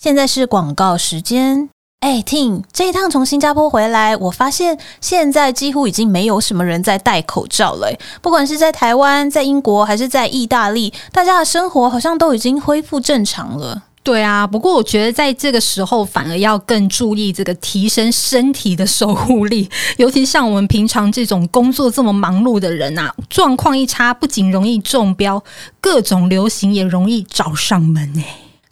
[0.00, 1.70] 现在是广告时间。
[1.98, 7.92] 哎，Ting，这一趟从新加坡回来，我发现现在几乎已经没有什么人在戴口罩了。
[8.22, 13.82] 不管是在台湾、在英国还是在意大利，大家的生活好像都已经恢复正常了。
[14.04, 19.68] 对啊，不过我觉得在这个时候反而要更注意这个提升身体的守护力，
[19.98, 25.42] 尤其像我们平常这种工作这么忙碌的人啊，状况一差，不仅容易中标，
[25.80, 28.22] 各种流行也容易找上门呢。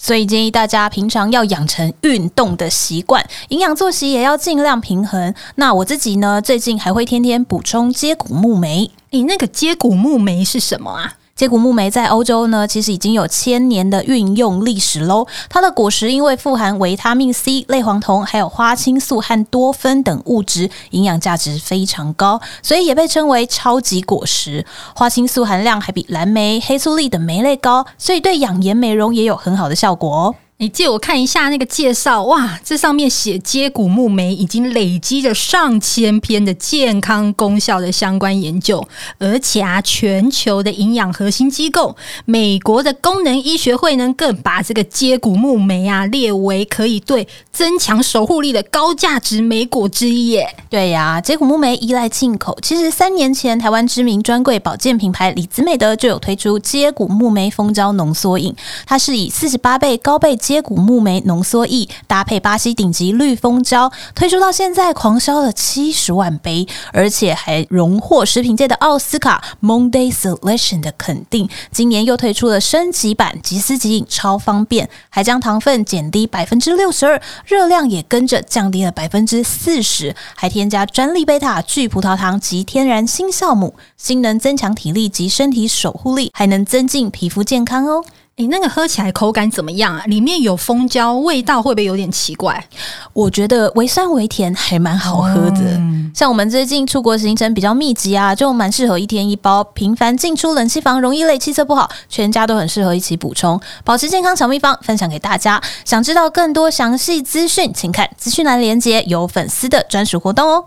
[0.07, 5.34] 所以建议大家平常要养成运动的习惯，营养作息也要尽量平衡。
[5.56, 8.92] 那我自己呢，最近还会天天补充接骨木莓。
[9.11, 11.14] 你那个接骨木莓是什么啊？
[11.37, 15.27] 接骨木莓在欧洲呢，其实已经有千年的运用历史喽。
[15.51, 24.65] 它的果实因为富含维他命 C、类黄酮，还有花青素和多酚等物质，营养价值非常高，所以也被称为超级果实。
[24.95, 30.34] 花青素含量还比蓝莓、黑醋栗等莓类高，所以对养颜美容也有很好的效果哦。
[30.59, 38.83] 你借我看一下那个介绍，哇，这上面写接骨木莓已经累积着上千篇的健康功效的相关研究，
[39.19, 41.94] 而且啊，全球的营养核心机构
[42.25, 50.48] 美国的功能医学会呢，更把这个接骨木莓啊列为可以对增强守护力的高价值莓果之一耶。
[50.70, 60.34] 对呀、接骨木莓依赖进口，其实三年前台湾知名专柜保健品牌李子美德就有推出接骨木莓蜂胶浓缩饮，它是以四十八倍高倍。
[60.47, 71.48] 接骨木莓浓缩液搭配巴西顶级绿蜂胶，推出到现在狂销了七十万杯，而且还荣获食品界的奥斯卡 Monday Selection 的肯定。
[71.72, 88.05] 今年又推出了升级版即食即饮，超方便，还将糖分减低百分之六十二，热量也跟着降低了百分之四十，还添加专利贝塔聚葡萄糖及天然新酵母，新能增强体力及身体守护力，还能增进皮肤健康哦。
[88.39, 90.05] 你那个喝起来口感怎么样啊？
[90.05, 92.69] 里面有蜂胶，味道会不会有点奇怪？
[93.15, 95.62] 我觉得微酸微甜，还蛮好喝的。
[95.78, 99.65] 嗯、像我们最近出国行程比较密集啊，就蛮适合一天一包。
[99.65, 105.59] 频繁进出冷气房，容易累，气色不好，全家都很适合一起补充，保持健康小秘方分享给大家。
[105.87, 110.66] 想知道更多详细资讯，请看资讯栏连接，有粉丝的专属活动哦。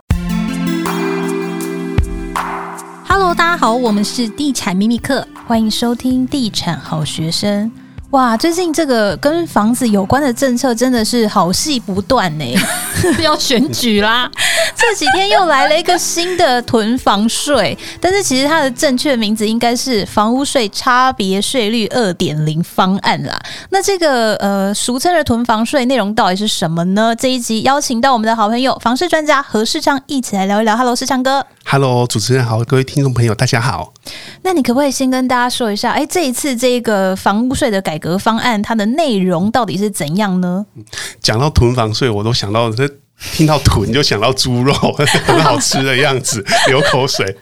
[3.30, 7.72] Hello，大家好，我们是地产秘密课，欢迎收听地产好学生。
[8.10, 12.46] 哇，最近这个跟房子有关的政策真的是好戏不断呢，
[13.22, 14.28] 要选举啦！
[14.76, 23.40] 这几天又来了一个新的囤房税，但是其实它的正确名字应该是房屋税差别税率二点零方案啦。
[23.70, 27.16] 那这个呃俗称的囤房税内容到底是什么呢？
[27.16, 30.76] 这一集邀请到我们的好朋友房市专家何世昌一起来聊一聊。
[30.76, 31.46] Hello，世昌哥。
[31.72, 33.94] Hello，主持人好，各位听众朋友大家好。
[34.41, 40.66] 那你可不可以先跟大家说一下，哎，这一次这个房屋税的改革方案，它的内容到底是怎样呢？
[41.22, 42.90] 讲到囤房税，我都想到这。
[43.34, 44.74] 听到囤就想到猪肉，
[45.28, 47.38] 很好吃的样子，流口水。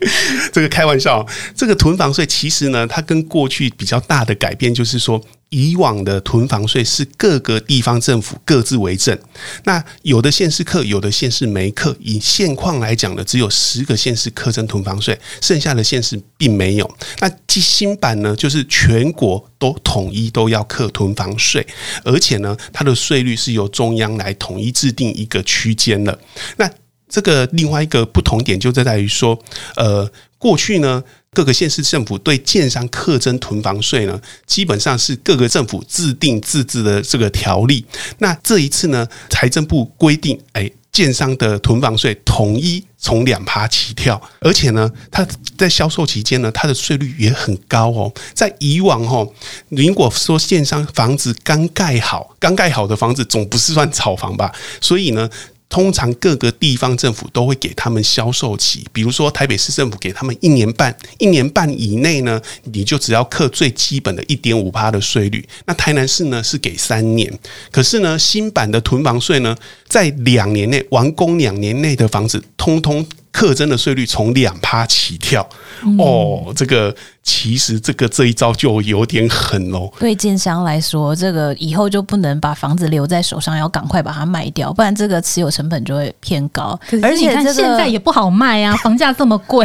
[0.51, 1.23] 这个开玩笑，
[1.55, 5.21] 这个囤房税其实呢，它跟过去比较大的改变就是说。
[5.50, 9.18] 以往的囤房税是各个地方政府各自为政，
[9.63, 11.96] 那有的县市课，有的县市没课。
[12.00, 16.97] 以现况来讲呢，只有十个县市课征囤房税，剩下的县市并没有。
[17.19, 21.66] 那新版呢，就是全国都统一都要课囤房税，
[22.03, 26.19] 而且呢，它的税率是由中央来统一制定一个区间的。
[26.57, 26.69] 那
[27.09, 29.40] 这个另外一个不同点就在于说，
[29.75, 30.07] 呃，
[30.38, 31.03] 过去呢。
[31.34, 37.86] 各个县市政府对建商课征囤房税呢，基本上是各个政府自定自治的这个条例。
[38.18, 48.12] 那这一次呢，财政部规定，哎，建商的囤房税统一从两趴起跳，而且呢，它在销售期间呢，它的税率也很高哦。
[48.34, 49.31] 在以往哦，
[49.69, 54.52] 如果说建商房子刚盖好，刚盖好的房子总不是算炒房吧？
[54.81, 55.30] 所以呢。
[55.69, 65.47] 通常各个地方政府都会给他们销售期，比如说台北市政府给他们一年半，一年半以内呢，你就只要课最基本的一点五趴的税率。
[65.66, 67.31] 那台南市呢是给三年，
[67.69, 69.56] 可是呢新版的囤房税呢，
[69.88, 73.06] 在两年内完工两年内的房子，通通。
[73.38, 75.48] 课征的税率从两趴起跳，
[75.84, 79.88] 嗯、哦，这个其实这个这一招就有点狠哦。
[80.00, 86.80] 对建商来说，这个以后就不能把房子留在手上，要赶快把它卖掉，不然这个持有成本就会偏高。
[87.04, 89.63] 而且现在也不好卖啊，房价这么贵，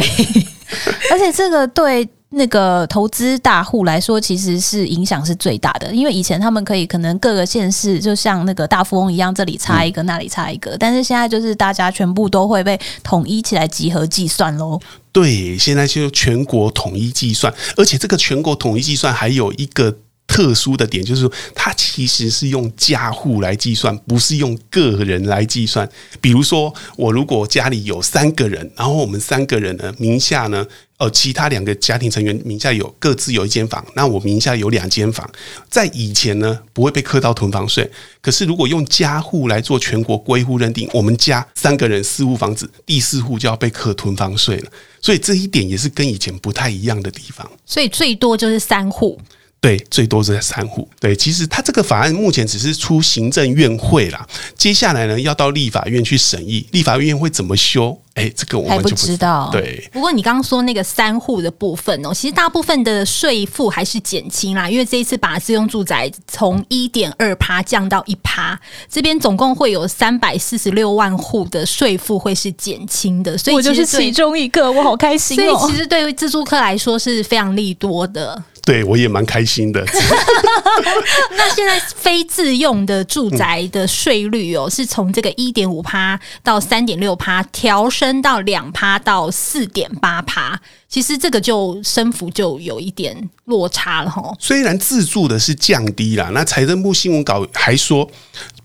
[1.09, 2.07] 而且这个对。
[2.33, 14.79] 那个投资大户来说，其实是影响是最大的，因为以前他们可以可能各个县市就像那个大富翁一样，这里插一个，那里插一个，但是现在就是大家全部都会被统一起来集合计算喽。
[15.11, 19.97] 对，现在就全国统一计算，而且这个全国统一计算还有一个。
[20.25, 25.87] 特殊的点，就是说它其实是用家户来计算，不是用个人来计算。
[26.21, 30.65] 比如说，我如果家里有三个人，然后我们三个人呢名下呢。
[31.03, 35.29] 呃，其他两个家庭成员名下有各自有一间房，那我名下有两间房，
[35.69, 37.89] 在以前呢不会被课到囤房税。
[38.21, 44.71] 可是如果用家户来做全国归户认定，我们家三个人四户房子，第四户就要被课囤房税了。
[45.01, 47.45] 所以这一点也是跟以前不太一样的地方。
[47.65, 49.19] 所以最多就是三户。
[49.59, 50.89] 对，最多是在三户。
[50.99, 54.25] 对，其实他这个法案目前只是出行政院会啦，
[54.57, 57.97] 接下来呢要到立法院去审议，立法院会怎么修？
[58.15, 59.49] 哎，这个我们就不还不知道。
[59.51, 75.57] 对，不过你刚刚说那个三户的部分哦，其实大部分的税负还是减轻啦，因为这一次把自用住宅从一点二趴降到一趴，这边总共会有三百四十六万户的税负会是减轻的，所以我就是其中一个，我好开心哦。
[75.57, 78.43] 所以其实对于自住客来说是非常利多的。
[78.65, 79.83] 对，我也蛮开心的。
[81.35, 90.59] 那现在非自用的住宅的税率哦，是从这个一点五趴到三点六趴，调升升到两趴到四点八趴。
[90.89, 94.35] 其实这个就升幅就有一点落差了哈。
[94.37, 98.09] 虽然自住的是降低了，那财政部新闻稿还说，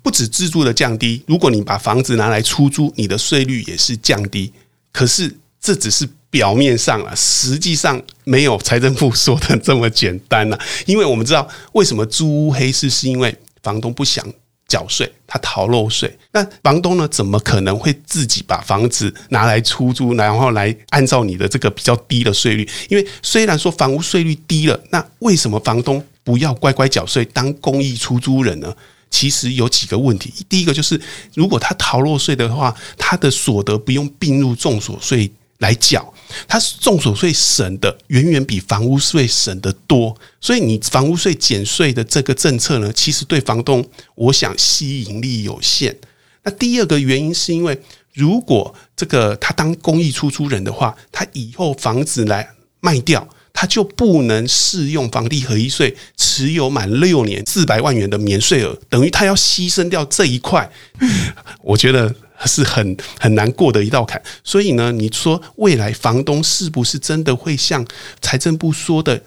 [0.02, 4.52] 不止自住的降低，如果你把房子拿来出租，你的税率也是降低。
[4.93, 6.08] 可是这只是。
[6.31, 10.58] 表面上啊，实际上没有财政部说的这么简单呐。
[10.85, 14.23] 因为我们知道，为什么租屋黑市，是因为房东不想
[14.68, 16.16] 缴税，他逃漏税。
[16.30, 22.68] 那房东呢，怎么可能会自己把房子拿来出租，然后来按照你的这个比较低的税率？
[22.88, 28.72] 因为虽然说房屋税率低了，那为什么房东不要乖乖缴税，当公益出租人呢？
[29.10, 30.32] 其实有几个问题。
[30.48, 31.00] 第一个就是，
[31.34, 35.32] 如果他逃漏税的话，他的所得不用并入综所税。
[35.60, 36.14] 来缴，
[36.46, 43.84] 它重所税省的远远比房屋税省得多，所以你房屋税减税的这个政策呢，其实对房东，
[44.14, 45.96] 我想吸引力有限。
[46.44, 47.80] 那第二个原因是因为，
[48.14, 52.48] 如果这个他当公益出租人的话，他以后房子来
[52.80, 60.70] 卖掉，他就不能适用房地合一税，持有满六年四百万元的免税额，等于他要牺牲掉这一块。
[61.62, 62.14] 我觉得。
[62.46, 67.87] 是很很难过的一道坎，所以呢，你说未来房东是不是真的会像
[68.20, 69.20] 财政部说的，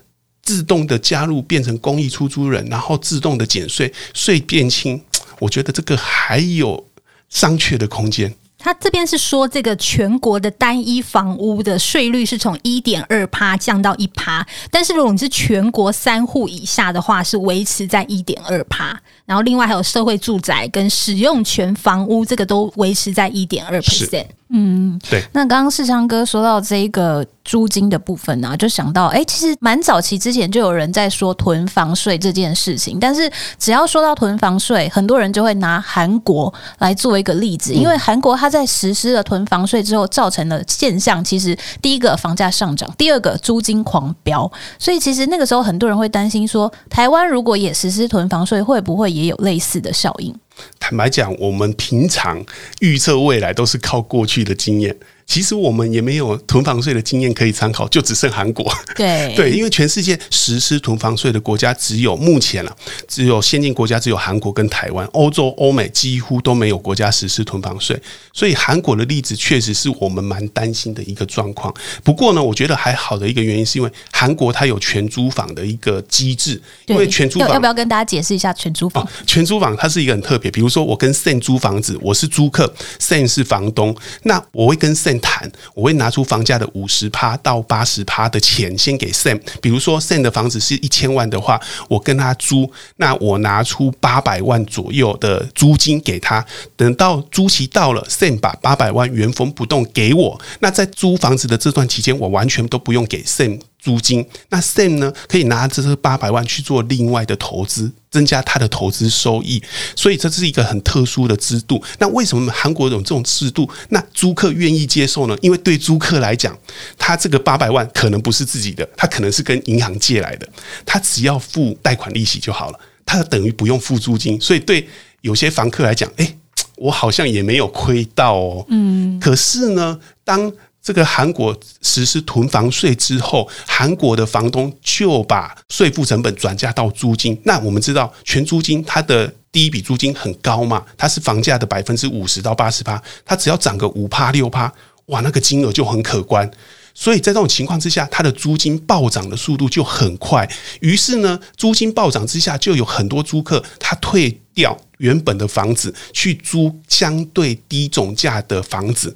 [0.44, 5.02] 自动的加入变成公益出租人，然后自动的减税，税变轻？
[5.40, 6.88] 我觉得这个还有
[7.30, 8.34] 商榷的空间。
[8.62, 19.00] 他这边是说，这个全国的单一房屋的税率是从一点二趴降到一趴，但是如果你是全国三户以下的话，是维持在一点二趴。
[19.26, 24.26] 然后另外还有社会住宅跟使用权房屋，这个都维持在一点二 percent。
[24.54, 25.24] 嗯，对。
[25.32, 33.00] 那刚刚世昌哥说到这个租金的部分呢、啊，就想到，哎，其实蛮早期之前就有人在说囤房税这件事情。
[33.00, 44.52] 但是只要说到囤房税，很多人就会拿韩国来做一个例子，因为韩国它在实施了囤房税之后，造成的现象，其实第一个房价上涨，第二个租金狂飙。
[44.78, 50.36] 所以其实那个时候很多人会担心说，台湾如果也实施囤房税，会不会也有类似的效应？
[50.80, 52.44] 坦白讲，我们平常
[52.80, 54.96] 预测未来都是靠过去的经验。
[55.28, 58.70] 其实我们也没有囤房税的经验可以参考，就只剩韩国。
[58.96, 62.78] 对 对，因为全世界实施囤房税的国家只有目前了，
[63.08, 67.98] 只有先进国家只有韩国跟台湾，欧洲、欧美几乎都没有国家实施囤房税。
[68.34, 71.74] 所以韩国的例子确实是我们蛮担心的一个状况。
[72.04, 76.62] 不过呢，我觉得还好的一个原因是因为韩国它有全租房的一个机制。
[76.88, 79.08] 因为全租房要不要跟大家解释一下全租房？
[79.26, 89.40] 全租房它是一个很特比如说我跟 Sam 租房子，我是租客，Sam 是房东，那我会跟 Sam 谈，我会拿出房价的五十趴到八十趴的钱先给 Sam。
[89.62, 96.46] 比如说 Sam 的房子是一千万的话，我跟他租，那我拿出八百万左右的租金给他。
[96.76, 100.42] 等到租期到了，Sam 把八百万原封不动给我。
[100.60, 103.60] 那在租房子的这段期间，我完全都不用给 Sam。
[103.82, 109.62] 租金，那 Sam 呢，可以拿这八百万去做另外的投资，增加他的投资收益。
[109.96, 111.84] 所以这是一个很特殊的制度。
[111.98, 113.68] 那为什么韩国有这种制度？
[113.90, 115.36] 那租客愿意接受呢？
[115.42, 116.56] 因为对租客来讲，
[116.96, 120.48] 他这个八百万可能不是自己的，他可能是跟银行借来的，
[120.86, 124.40] 他只要付贷款利息就好了，他等于不用付租金。
[124.40, 124.88] 所以对
[125.22, 126.38] 有些房客来讲，诶，
[126.76, 128.66] 我好像也没有亏到哦。
[128.70, 129.20] 嗯。
[129.20, 137.40] 可是呢，当这个韩国实施囤房税之后，韩国的房东就把税负成本转嫁到租金。
[137.44, 144.74] 那我们知道，全租金它的第一笔租金很高嘛，它是房价的百分之五十到八十趴，它只要涨个五趴六趴，
[145.06, 146.50] 哇，那个金额就很可观。
[146.94, 150.50] 所以在这种情况之下，它的租金暴涨的速度就很快。
[150.82, 159.16] 于是呢，租金暴涨之下，就有很多租客他退掉原本的房子，去租相对低总价的房子。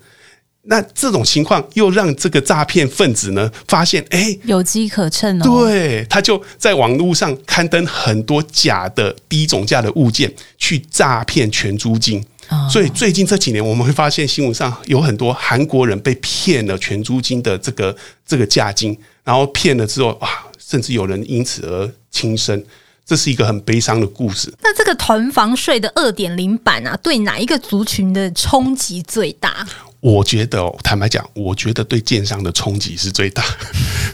[0.68, 5.44] 那这种情况又让这个诈骗分子呢发现，哎，有机可乘哦。
[5.44, 12.26] 对，他就在网络上刊登很多假的低总价的物件，去诈骗全租金。
[12.70, 17.96] 所以最近这几年，我们会发现新闻上有很多韩国人被骗了全租金的这个
[18.26, 22.64] 这个价金，然后骗了之后啊，甚至有人因此而轻生，
[23.04, 24.54] 这是一个很悲伤的故事。
[24.62, 29.66] 那这个囤房税的二点零版啊，对哪一个族群的冲击最大？
[30.06, 33.44] 我觉得，坦白讲，我觉得对建商的冲击是最大。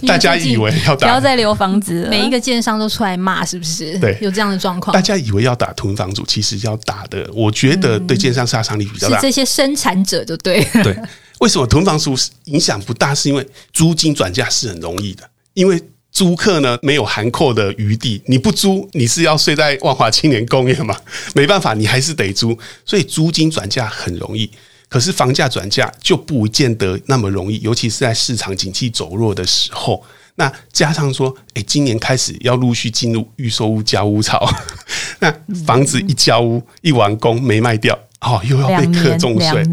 [0.07, 3.99] 大家以为要打，不要再留房子，每一个建商都出来骂，是不是？
[3.99, 4.93] 对，有这样的状况。
[4.93, 9.17] 大家以为要打囤房主，其实要打的，我觉得对建商杀伤力比较大。
[9.17, 10.63] 是这些生产者，就对。
[10.81, 10.97] 对，
[11.41, 13.13] 为什么囤房主影响不大？
[13.13, 15.77] 是因为租金转嫁是很容易的，因为
[16.13, 20.95] 租客呢没有含括的余地，你不租，你是要睡在万华青年公园嘛？
[21.35, 24.49] 没办法，你还是得租，所以租金转嫁很容易。
[24.91, 30.03] 可是房价转嫁就不见得那么容易，尤其是在市场景气走弱的时候。
[30.35, 34.45] 那加上说，哎，今年开始要陆续进入预售屋交屋潮，
[35.19, 35.33] 那
[35.65, 39.63] 房子一交屋一完工没卖掉，哦，又要被课重税。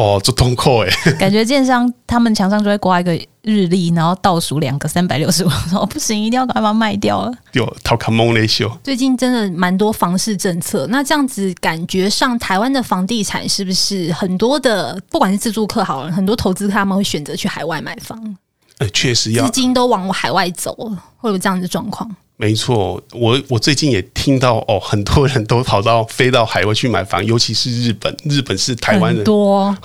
[0.00, 0.88] 哦，做通扣哎，
[1.20, 7.32] 感觉建商他们墙上就会挂一个日历，然后倒数两个三百六十五，说不行，一定要赶快把它卖掉了。
[7.52, 18.36] 有淘卡蒙雷秀，最近真的蛮多房市政策，那这样子感觉上台湾的房地产是不是很多的，不管是自住客好了，很多投资客他们会选择去海外买房？
[18.78, 22.10] 呃，确实要资金都往海外走了，会有这样的状况。
[22.40, 29.78] 没错，我我最近也听到哦，很多人都跑到飞到海外去买房，尤其是日本，日本是台湾人多啊，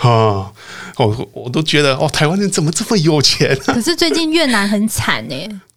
[0.95, 3.73] 哦，我都觉得哦，台湾人怎么这么有钱啊？
[3.75, 5.35] 可是最近越南很惨呢。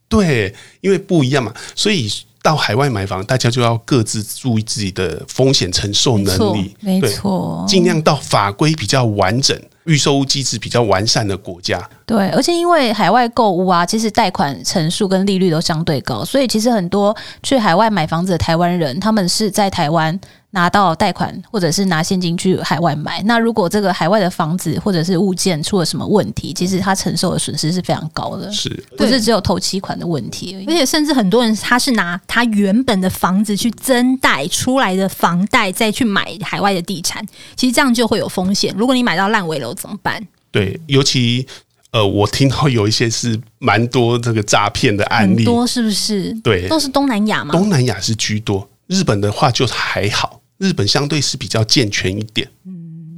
[0.09, 2.09] 对，因为不一样嘛，所以
[2.49, 9.55] 到海外买房，大家就要各自注意自己的风险承受能力，没错，尽量到法规比较完整。
[9.85, 20.19] 预售屋机制比较完善的国家，对，而且因为海外购物啊，其实贷款成数跟利率都相对高，所以其实很多去海外买房子的台湾人，他们是在台湾。
[20.51, 30.67] 拿到贷款或者是拿现金去海外买，那如果这个海外的房子或者是物件出了什么问题，其实他承受的损失是非常高的，是不是只有头期款的问题而已？
[30.67, 37.23] 而且甚至很多人他是拿他原本的房子去增贷出来的房贷再去买海外的地产，
[37.55, 38.75] 其实这样就会有风险。
[38.77, 40.27] 如果你买到烂尾楼怎么办？
[40.51, 41.47] 对，尤其
[41.91, 46.33] 呃，我听到有一些是蛮多这个诈骗的案例，多是不是？
[46.43, 47.53] 对，都是东南亚嘛？
[47.53, 50.38] 东南亚是居多，日本的话就还好。
[50.59, 52.49] 日本相对是比较健全一点，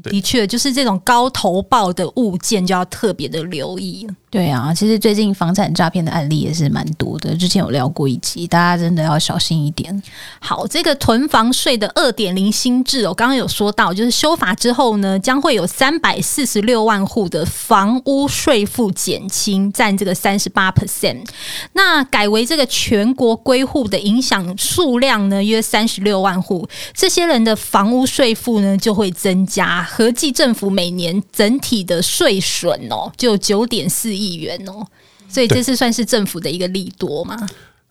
[0.04, 4.06] 的确，就是这种高投报的物件就要特别的留意。
[4.30, 10.02] 对啊，其实最近房产诈骗的案例也是蛮多的，之前有聊过一集，大家真的要小心一点。
[10.38, 21.26] 好，这个囤房税的二点零新制，我刚刚有说到，就是修法之后呢，将会有三百四十六万户的房屋税负减轻，占这个三十八 percent。
[21.72, 34.30] 那改为这个全国归户的影响数量呢，约三十六万户，这些人的房屋税负呢就会增加，合计政府每年整体的税损哦，就九点四亿。
[34.34, 34.86] 元哦，
[35.28, 37.36] 所以这次算是政府的一个利多吗？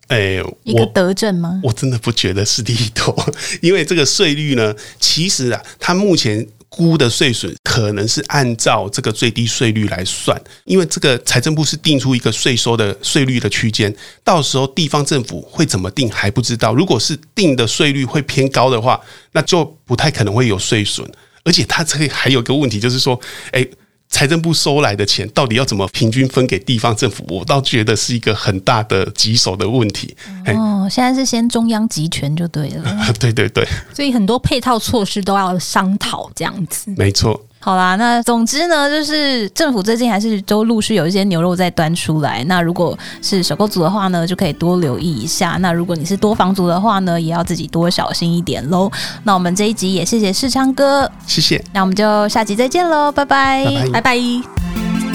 [0.07, 1.59] 哎、欸，一个德政吗？
[1.63, 3.13] 我真的不觉得是利多，
[3.61, 16.73] 因为这个税率呢，其实啊，它目前估的税损可能是按照这个最低税率来算，因为这个财政部是定出一个税收的税率的区间，到时候地方政府会怎么定还不知道。
[16.73, 18.99] 如果是定的税率会偏高的话，
[19.33, 21.07] 那就不太可能会有税损，
[21.43, 23.19] 而且它这里还有一个问题，就是说，
[23.51, 23.71] 哎、欸。
[24.11, 27.23] 财政部收来的钱到底要怎么平均分给地方政府？
[27.29, 30.17] 我倒觉得是一个很大的棘手的问题。
[30.47, 32.83] 哦，现在是先中央集权就对了。
[33.21, 36.91] 对对对，所以很多配套措施都要商讨这样子。
[36.97, 37.39] 没错。
[37.61, 42.41] 好啦，那总之呢，就是政府最近还是都陆续有一些牛肉在端出来。
[42.45, 45.57] 那如果是首购族的话呢，就可以多留意一下。
[45.59, 48.89] 那如果你是多房族的话呢，也要自己多小心一点喽。
[49.23, 51.61] 那我们这一集也谢谢世昌哥，谢谢。
[51.73, 54.01] 那我们就下集再见喽，拜拜，拜拜。
[54.01, 55.08] 拜拜。